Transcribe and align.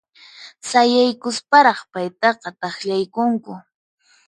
Sayaykusparaq 0.69 1.79
paytaqa 1.91 2.49
t'aqllaykunku. 2.59 3.51